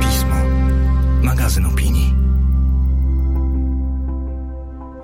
[0.00, 0.36] Pismo.
[1.22, 2.14] Magazyn opinii.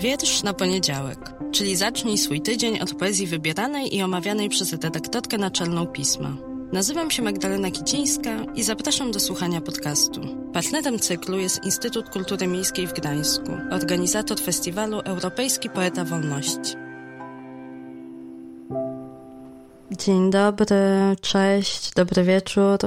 [0.00, 1.18] Wiersz na poniedziałek,
[1.52, 6.36] czyli zacznij swój tydzień od poezji wybieranej i omawianej przez redaktorkę naczelną pisma.
[6.72, 10.20] Nazywam się Magdalena Kicińska i zapraszam do słuchania podcastu.
[10.52, 16.87] Partnerem cyklu jest Instytut Kultury Miejskiej w Gdańsku, organizator festiwalu Europejski Poeta Wolności.
[19.98, 20.76] Dzień dobry,
[21.20, 22.78] cześć, dobry wieczór.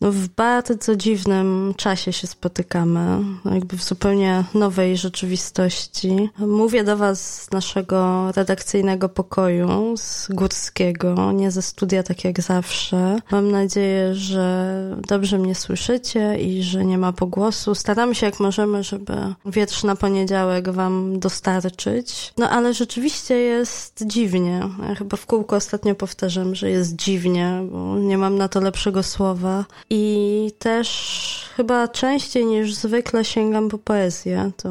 [0.00, 3.18] No w bardzo dziwnym czasie się spotykamy,
[3.52, 6.30] jakby w zupełnie nowej rzeczywistości.
[6.38, 13.18] Mówię do Was z naszego redakcyjnego pokoju, z Górskiego, nie ze studia tak jak zawsze.
[13.30, 14.74] Mam nadzieję, że
[15.08, 17.74] dobrze mnie słyszycie i że nie ma pogłosu.
[17.74, 19.12] Staramy się jak możemy, żeby
[19.46, 22.32] wietrz na poniedziałek Wam dostarczyć.
[22.38, 24.68] No ale rzeczywiście jest dziwnie.
[24.88, 29.02] Ja chyba w kółko ostatnio powtarzam, że jest dziwnie, bo nie mam na to lepszego
[29.02, 29.64] słowa.
[29.90, 34.50] I też chyba częściej niż zwykle sięgam po poezję.
[34.56, 34.68] To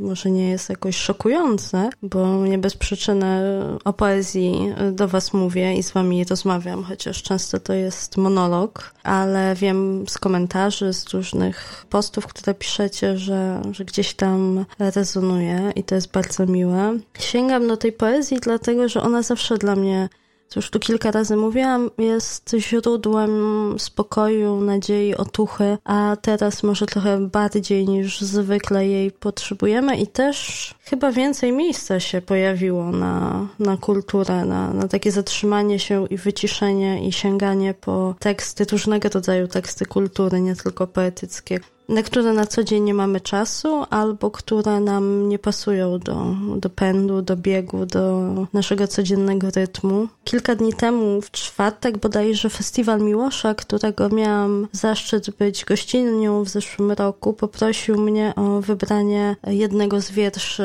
[0.00, 3.40] może nie jest jakoś szokujące, bo nie bez przyczyny
[3.84, 9.54] o poezji do Was mówię i z Wami rozmawiam, chociaż często to jest monolog, ale
[9.54, 15.94] wiem z komentarzy, z różnych postów, które piszecie, że, że gdzieś tam rezonuje i to
[15.94, 16.98] jest bardzo miłe.
[17.18, 20.08] Sięgam do tej poezji, dlatego że ona zawsze dla mnie
[20.48, 23.30] co już tu kilka razy mówiłam, jest źródłem
[23.78, 31.12] spokoju, nadziei, otuchy, a teraz może trochę bardziej niż zwykle jej potrzebujemy i też chyba
[31.12, 37.12] więcej miejsca się pojawiło na, na kulturę, na, na takie zatrzymanie się i wyciszenie i
[37.12, 42.84] sięganie po teksty, różnego rodzaju teksty kultury, nie tylko poetyckie na które na co dzień
[42.84, 48.88] nie mamy czasu, albo które nam nie pasują do, do pędu, do biegu, do naszego
[48.88, 50.08] codziennego rytmu.
[50.24, 56.92] Kilka dni temu, w czwartek bodajże, Festiwal Miłosza, którego miałam zaszczyt być gościnią w zeszłym
[56.92, 60.64] roku, poprosił mnie o wybranie jednego z wierszy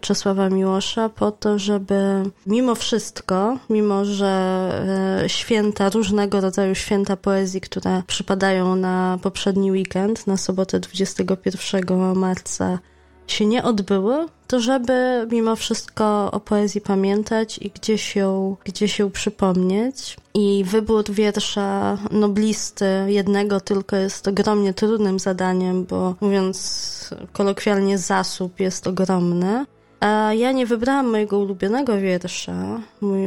[0.00, 4.28] Czesława Miłosza po to, żeby mimo wszystko, mimo że
[5.24, 12.14] e, święta, różnego rodzaju święta poezji, które przypadają na poprzedni weekend, na sobotę sobotę 21
[12.14, 12.78] marca
[13.26, 19.10] się nie odbyły, to żeby mimo wszystko o poezji pamiętać i gdzieś ją, gdzieś ją
[19.10, 20.16] przypomnieć.
[20.34, 28.86] I wybór wiersza noblisty jednego tylko jest ogromnie trudnym zadaniem, bo mówiąc kolokwialnie zasób jest
[28.86, 29.64] ogromny.
[30.00, 32.80] A ja nie wybrałam mojego ulubionego wiersza,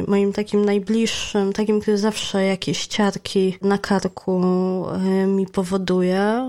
[0.06, 4.42] moim takim najbliższym, takim, który zawsze jakieś ciarki na karku
[4.92, 6.48] e, mi powoduje,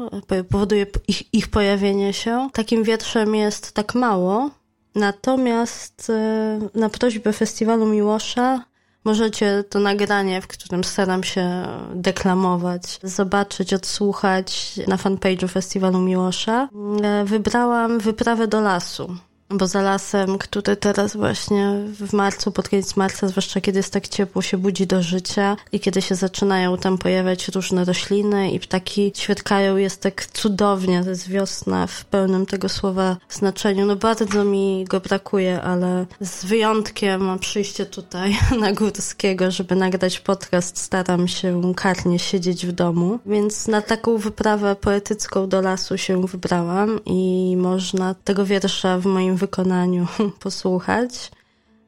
[0.49, 2.49] powoduje ich, ich pojawienie się.
[2.53, 4.49] Takim wierszem jest tak mało,
[4.95, 8.63] natomiast e, na prośbę Festiwalu Miłosza
[9.05, 16.69] Możecie to nagranie, w którym staram się deklamować, zobaczyć, odsłuchać na fanpage'u Festiwalu Miłosza.
[17.03, 19.15] E, wybrałam wyprawę do lasu
[19.49, 24.07] bo za lasem, który teraz właśnie w marcu, pod koniec marca, zwłaszcza kiedy jest tak
[24.07, 29.11] ciepło, się budzi do życia i kiedy się zaczynają tam pojawiać różne rośliny i ptaki
[29.11, 33.85] ćwierkają, jest tak cudownie, to jest wiosna w pełnym tego słowa znaczeniu.
[33.85, 40.77] No bardzo mi go brakuje, ale z wyjątkiem przyjście tutaj na Górskiego, żeby nagrać podcast,
[40.77, 46.99] staram się karnie siedzieć w domu, więc na taką wyprawę poetycką do lasu się wybrałam
[47.05, 50.07] i można tego wiersza w moim wykonaniu
[50.39, 51.31] posłuchać.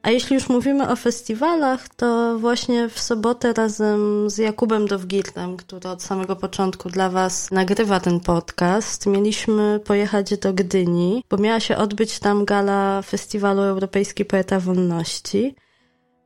[0.02, 5.88] A jeśli już mówimy o festiwalach, to właśnie w sobotę razem z Jakubem Dowgirtem, który
[5.88, 11.76] od samego początku dla Was nagrywa ten podcast, mieliśmy pojechać do Gdyni, bo miała się
[11.76, 15.54] odbyć tam gala Festiwalu Europejski Poeta Wolności.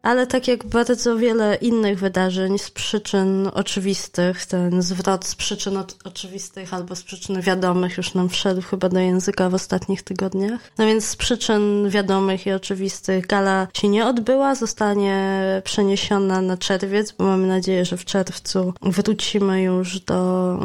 [0.02, 6.74] Ale tak jak bardzo wiele innych wydarzeń z przyczyn oczywistych, ten zwrot z przyczyn oczywistych
[6.74, 10.60] albo z przyczyn wiadomych już nam wszedł chyba do języka w ostatnich tygodniach.
[10.78, 17.12] No więc z przyczyn wiadomych i oczywistych gala się nie odbyła, zostanie przeniesiona na czerwiec,
[17.12, 20.58] bo mamy nadzieję, że w czerwcu wrócimy już do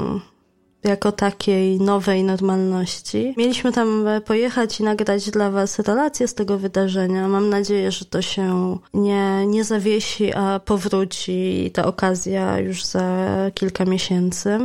[0.86, 3.34] jako takiej nowej normalności.
[3.38, 7.28] Mieliśmy tam e, pojechać i nagrać dla Was relacje z tego wydarzenia.
[7.28, 13.86] Mam nadzieję, że to się nie, nie zawiesi, a powróci ta okazja już za kilka
[13.86, 14.60] miesięcy.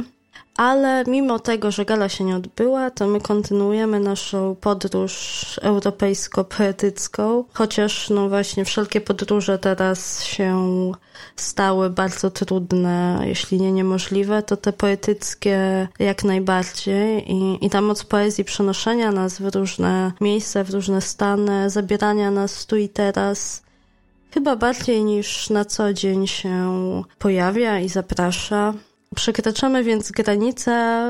[0.61, 8.11] Ale mimo tego, że gala się nie odbyła, to my kontynuujemy naszą podróż europejsko-poetycką, chociaż
[8.11, 10.57] no właśnie wszelkie podróże teraz się
[11.37, 17.33] stały bardzo trudne, jeśli nie niemożliwe, to te poetyckie jak najbardziej.
[17.33, 22.67] I, i ta moc poezji przenoszenia nas w różne miejsca, w różne stany, zabierania nas
[22.67, 23.63] tu i teraz.
[24.35, 26.73] Chyba bardziej niż na co dzień się
[27.19, 28.75] pojawia i zaprasza.
[29.17, 31.05] Przekraczamy więc granice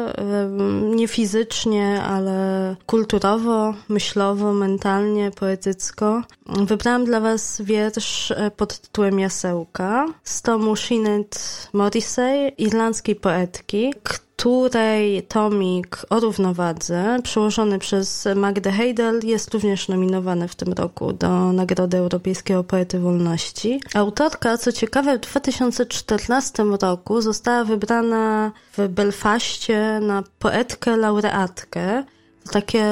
[0.83, 6.23] nie fizycznie, ale kulturowo, myślowo, mentalnie, poetycko.
[6.47, 13.95] Wybrałam dla Was wiersz e, pod tytułem Jasełka z tomu Sinead Morrissey, irlandzkiej poetki,
[14.41, 21.53] której tomik o równowadze, przełożony przez Magdę Heidel, jest również nominowany w tym roku do
[21.53, 23.81] Nagrody Europejskiego Poety Wolności.
[23.95, 32.05] Autorka, co ciekawe, w 2014 roku została wybrana w Belfaście na poetkę laureatkę
[32.51, 32.85] takie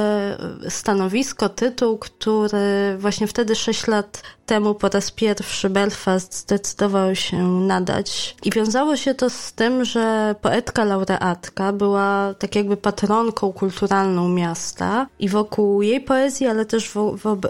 [0.68, 8.36] stanowisko, tytuł, który właśnie wtedy sześć lat temu po raz pierwszy Belfast zdecydował się nadać.
[8.44, 15.06] I wiązało się to z tym, że poetka laureatka była tak jakby patronką kulturalną miasta
[15.18, 16.92] i wokół jej poezji, ale też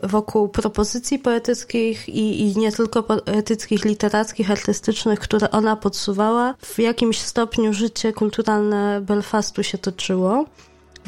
[0.03, 7.19] wokół propozycji poetyckich i, i nie tylko poetyckich, literackich, artystycznych, które ona podsuwała, w jakimś
[7.19, 10.45] stopniu życie kulturalne Belfastu się toczyło.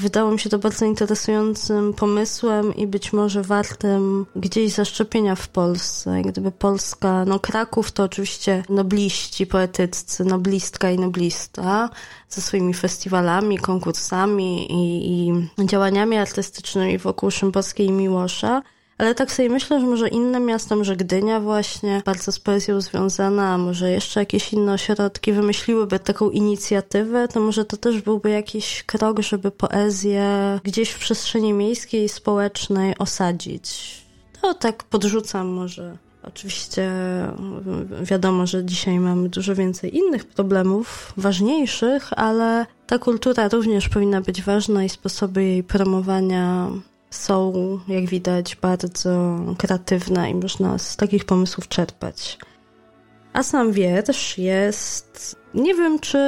[0.01, 6.23] Wydało mi się to bardzo interesującym pomysłem i być może wartym gdzieś zaszczepienia w Polsce.
[6.23, 11.91] Gdyby Polska, no Kraków to oczywiście nobliści poetyccy, noblistka i noblista
[12.29, 18.63] ze swoimi festiwalami, konkursami i, i działaniami artystycznymi wokół Szymborskiej i Miłosza,
[19.01, 23.55] ale tak sobie myślę, że może inne miasta, może Gdynia właśnie, bardzo z poezją związana,
[23.55, 28.83] a może jeszcze jakieś inne ośrodki wymyśliłyby taką inicjatywę, to może to też byłby jakiś
[28.83, 33.97] krok, żeby poezję gdzieś w przestrzeni miejskiej społecznej osadzić.
[34.41, 35.97] To tak podrzucam może.
[36.23, 36.91] Oczywiście
[38.03, 44.43] wiadomo, że dzisiaj mamy dużo więcej innych problemów, ważniejszych, ale ta kultura również powinna być
[44.43, 46.71] ważna i sposoby jej promowania
[47.11, 47.53] są,
[47.89, 52.39] jak widać, bardzo kreatywne i można z takich pomysłów czerpać.
[53.33, 56.19] A sam wiersz jest, nie wiem czy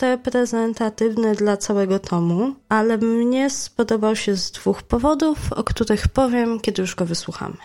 [0.00, 6.82] reprezentatywny dla całego tomu, ale mnie spodobał się z dwóch powodów, o których powiem, kiedy
[6.82, 7.56] już go wysłuchamy.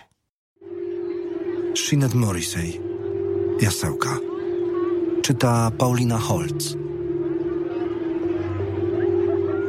[1.76, 2.82] Sinead Morrissey,
[3.62, 4.18] Jasełka.
[5.22, 6.78] Czyta Paulina Holz.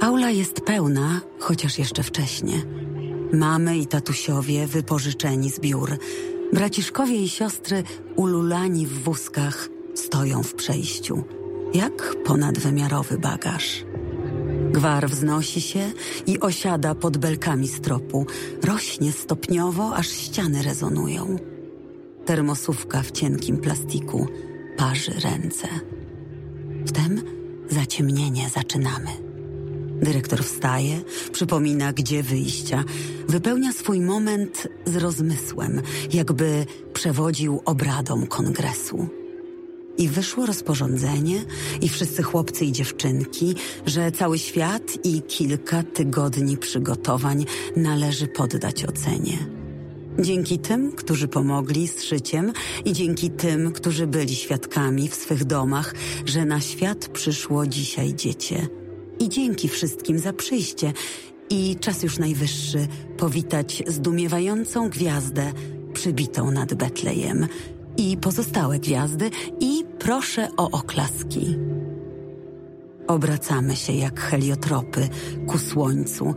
[0.01, 2.84] Aula jest pełna, chociaż jeszcze wcześnie.
[3.35, 5.91] Mamy i tatusiowie wypożyczeni z biur.
[6.53, 7.83] Braciszkowie i siostry
[8.17, 11.25] ululani w wózkach stoją w przejściu,
[11.75, 13.85] jak ponadwymiarowy bagaż.
[14.73, 15.93] Gwar wznosi się
[16.27, 18.27] i osiada pod belkami stropu.
[18.63, 21.37] Rośnie stopniowo, aż ściany rezonują.
[22.25, 24.27] Termosówka w cienkim plastiku
[24.77, 25.69] parzy ręce.
[26.87, 27.23] Wtem
[27.71, 29.34] zaciemnienie zaczynamy.
[30.05, 31.01] Dyrektor wstaje,
[31.33, 32.85] przypomina, gdzie wyjścia,
[33.29, 39.09] wypełnia swój moment z rozmysłem, jakby przewodził obradom kongresu.
[39.99, 41.45] I wyszło rozporządzenie,
[41.81, 43.55] i wszyscy chłopcy i dziewczynki,
[43.87, 47.45] że cały świat i kilka tygodni przygotowań
[47.77, 49.39] należy poddać ocenie.
[50.19, 52.53] Dzięki tym, którzy pomogli z szyciem
[52.85, 55.95] i dzięki tym, którzy byli świadkami w swych domach,
[56.27, 58.84] że na świat przyszło dzisiaj dziecię
[59.21, 60.93] i dzięki wszystkim za przyjście.
[61.51, 65.53] I czas już najwyższy powitać zdumiewającą gwiazdę
[65.93, 67.47] przybitą nad Betlejem
[67.97, 69.31] i pozostałe gwiazdy
[69.61, 71.57] i proszę o oklaski.
[73.07, 75.09] Obracamy się jak heliotropy
[75.47, 76.35] ku słońcu,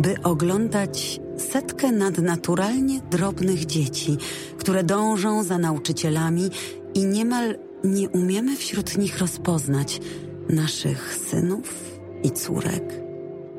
[0.00, 1.20] by oglądać
[1.52, 4.16] setkę nadnaturalnie drobnych dzieci,
[4.58, 6.50] które dążą za nauczycielami
[6.94, 10.00] i niemal nie umiemy wśród nich rozpoznać
[10.48, 13.00] naszych synów i córek.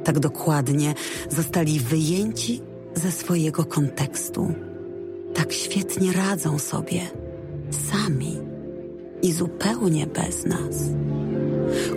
[0.03, 0.93] Tak dokładnie
[1.29, 2.61] zostali wyjęci
[2.95, 4.53] ze swojego kontekstu.
[5.33, 7.01] Tak świetnie radzą sobie,
[7.91, 8.37] sami
[9.21, 10.75] i zupełnie bez nas.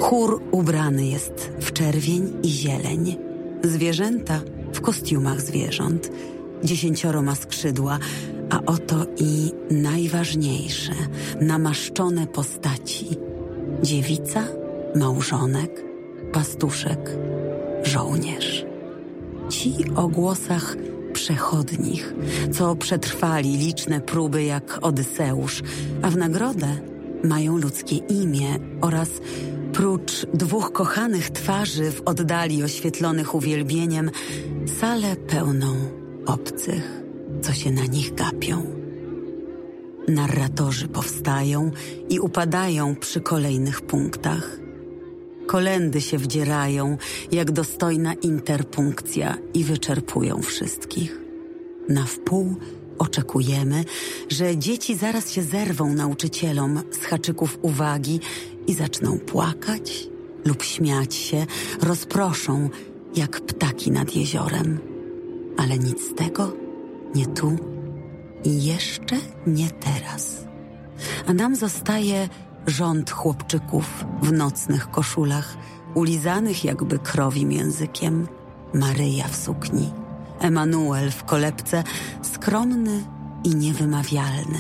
[0.01, 3.17] Chór ubrany jest w czerwień i zieleń.
[3.65, 4.41] Zwierzęta
[4.73, 6.11] w kostiumach zwierząt.
[6.65, 7.99] Dziesięcioro ma skrzydła,
[8.51, 10.93] a oto i najważniejsze,
[11.41, 13.07] namaszczone postaci.
[13.83, 14.45] Dziewica,
[14.97, 15.82] małżonek,
[16.33, 17.17] pastuszek,
[17.83, 18.65] żołnierz.
[19.49, 20.77] Ci o głosach
[21.13, 22.15] przechodnich,
[22.53, 25.63] co przetrwali liczne próby jak Odyseusz,
[26.03, 26.77] a w nagrodę
[27.25, 28.49] mają ludzkie imię
[28.81, 29.09] oraz
[29.73, 34.11] prócz dwóch kochanych twarzy w oddali oświetlonych uwielbieniem,
[34.81, 35.75] salę pełną
[36.27, 37.03] obcych,
[37.43, 38.67] co się na nich gapią.
[40.09, 41.71] Narratorzy powstają
[42.09, 44.62] i upadają przy kolejnych punktach.
[45.47, 46.97] Kolendy się wdzierają,
[47.33, 51.21] jak dostojna interpunkcja i wyczerpują wszystkich.
[51.89, 52.57] Na wpół
[52.99, 53.85] oczekujemy,
[54.29, 58.21] że dzieci zaraz się zerwą nauczycielom z haczyków uwagi
[58.67, 60.09] i zaczną płakać
[60.45, 61.47] lub śmiać się,
[61.83, 62.71] rozproszą
[63.17, 64.79] jak ptaki nad jeziorem.
[65.57, 66.57] Ale nic z tego
[67.15, 67.57] nie tu
[68.45, 70.45] i jeszcze nie teraz.
[71.27, 72.29] A nam zostaje
[72.67, 75.57] rząd chłopczyków w nocnych koszulach,
[75.95, 78.27] ulizanych jakby krowim językiem,
[78.75, 79.93] Maryja w sukni,
[80.41, 81.85] Emanuel w kolebce,
[82.23, 83.05] skromny
[83.45, 84.59] i niewymawialny.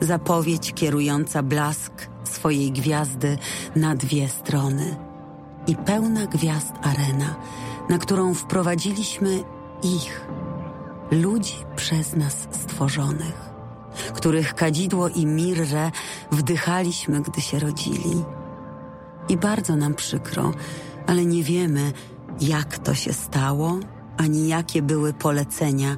[0.00, 1.92] Zapowiedź kierująca blask
[2.24, 3.38] swojej gwiazdy
[3.76, 4.96] na dwie strony.
[5.66, 7.36] I pełna gwiazd arena,
[7.88, 9.44] na którą wprowadziliśmy
[9.82, 10.26] ich,
[11.10, 13.45] ludzi przez nas stworzonych,
[14.14, 15.90] których kadzidło i mirrę
[16.32, 18.24] wdychaliśmy, gdy się rodzili.
[19.28, 20.52] I bardzo nam przykro,
[21.06, 21.92] ale nie wiemy,
[22.40, 23.78] jak to się stało,
[24.16, 25.96] ani jakie były polecenia.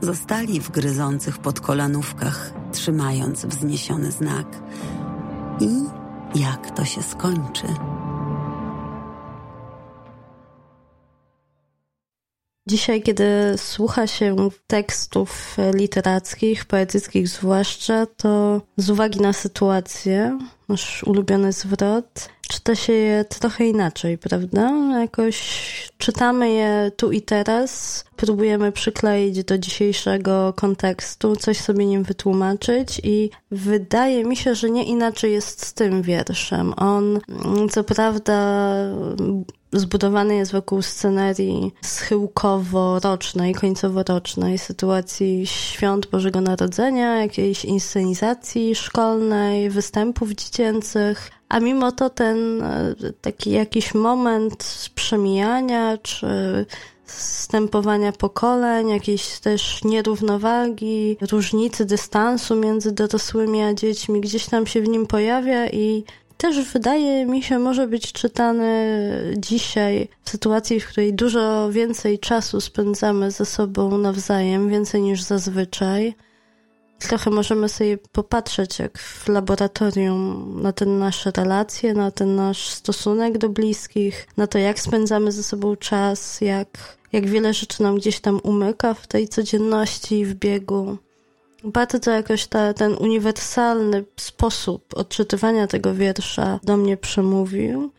[0.00, 4.46] Zostali w gryzących pod kolanówkach, trzymając wzniesiony znak.
[5.60, 5.68] I
[6.40, 7.66] jak to się skończy?
[12.68, 21.52] Dzisiaj, kiedy słucha się tekstów literackich, poetyckich zwłaszcza, to z uwagi na sytuację, nasz ulubiony
[21.52, 24.72] zwrot, czyta się je trochę inaczej, prawda?
[25.00, 25.38] Jakoś
[25.98, 33.30] czytamy je tu i teraz, próbujemy przykleić do dzisiejszego kontekstu, coś sobie nim wytłumaczyć i
[33.50, 36.74] wydaje mi się, że nie inaczej jest z tym wierszem.
[36.76, 37.20] On,
[37.70, 38.64] co prawda,
[39.72, 51.30] zbudowany jest wokół scenerii schyłkowo-rocznej, końcowo-rocznej, sytuacji świąt Bożego Narodzenia, jakiejś inscenizacji szkolnej, występów dziecięcych,
[51.48, 56.26] a mimo to ten e, taki jakiś moment przemijania, czy
[57.12, 64.88] zstępowania pokoleń, jakiejś też nierównowagi, różnicy dystansu między dorosłymi a dziećmi gdzieś tam się w
[64.88, 66.04] nim pojawia i
[66.38, 72.60] też wydaje mi się może być czytany dzisiaj w sytuacji, w której dużo więcej czasu
[72.60, 76.14] spędzamy ze sobą nawzajem, więcej niż zazwyczaj.
[76.98, 83.38] Trochę możemy sobie popatrzeć, jak w laboratorium, na te nasze relacje, na ten nasz stosunek
[83.38, 88.20] do bliskich, na to, jak spędzamy ze sobą czas, jak, jak wiele rzeczy nam gdzieś
[88.20, 90.98] tam umyka w tej codzienności, w biegu
[91.64, 97.90] bardzo jakoś ta, ten uniwersalny sposób odczytywania tego wiersza do mnie przemówił.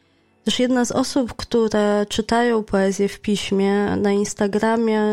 [0.45, 5.03] Też jedna z osób, które czytają poezję w piśmie na Instagramie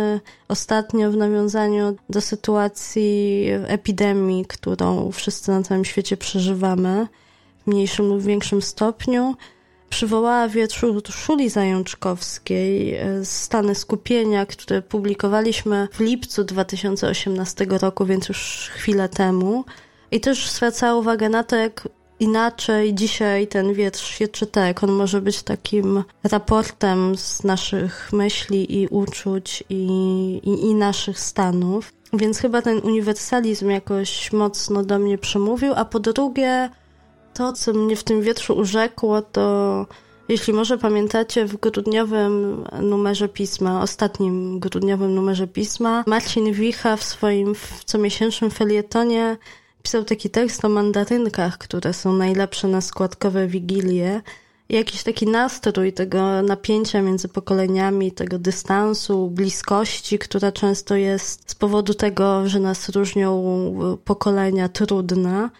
[0.48, 7.06] ostatnio w nawiązaniu do sytuacji epidemii, którą wszyscy na całym świecie przeżywamy
[7.64, 9.34] w mniejszym lub większym stopniu,
[9.90, 18.70] przywołała wiersz Szuli Zajączkowskiej e, Stany Skupienia, które publikowaliśmy w lipcu 2018 roku, więc już
[18.74, 19.64] chwilę temu.
[20.10, 21.88] I też zwracała uwagę na to, jak
[22.20, 28.82] inaczej dzisiaj ten wiersz się czyta, jak on może być takim raportem z naszych myśli
[28.82, 29.84] i uczuć i,
[30.44, 31.92] i, i naszych stanów.
[32.12, 36.70] Więc chyba ten uniwersalizm jakoś mocno do mnie przemówił, a po drugie
[37.36, 39.86] to, co mnie w tym wietrzu urzekło, to
[40.28, 47.54] jeśli może pamiętacie, w grudniowym numerze pisma, ostatnim grudniowym numerze pisma, Marcin Wicha w swoim
[47.84, 49.36] comiesięcznym felietonie
[49.82, 54.22] pisał taki tekst o mandarynkach, które są najlepsze na składkowe wigilie.
[54.68, 61.94] Jakiś taki nastrój tego napięcia między pokoleniami, tego dystansu, bliskości, która często jest z powodu
[61.94, 63.44] tego, że nas różnią
[64.04, 65.50] pokolenia trudna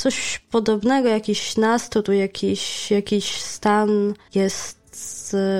[0.00, 4.80] coś podobnego, jakiś nastrój, jakiś, jakiś stan jest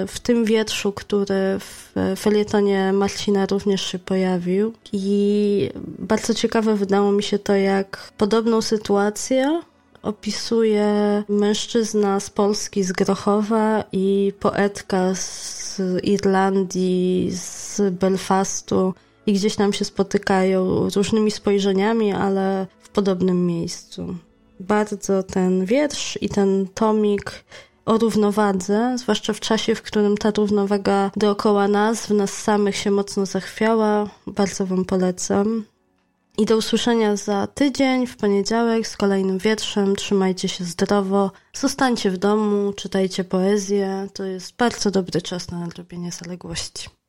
[0.08, 4.72] w tym wietrzu, który w felietonie Marcina również się pojawił.
[4.92, 9.62] I bardzo ciekawe wydało mi się to, jak podobną sytuację
[10.02, 18.94] opisuje mężczyzna z Polski, z Grochowa i poetka z Irlandii, z Belfastu.
[19.26, 24.16] I gdzieś tam się spotykają różnymi spojrzeniami, ale w podobnym miejscu
[24.60, 27.44] bardzo ten wiersz i ten tomik
[27.84, 32.90] o równowadze, zwłaszcza w czasie, w którym ta równowaga dookoła nas, w nas samych się
[32.90, 34.10] mocno zachwiała.
[34.26, 35.64] Bardzo Wam polecam.
[36.38, 39.96] I do usłyszenia za tydzień, w poniedziałek, z kolejnym wietrzem.
[39.96, 44.08] Trzymajcie się zdrowo, zostańcie w domu, czytajcie poezję.
[44.14, 46.99] To jest bardzo dobry czas na nadrobienie zaległości.